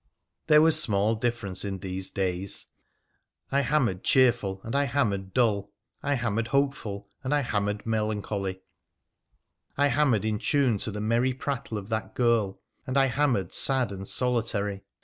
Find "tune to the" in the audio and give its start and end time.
10.39-11.01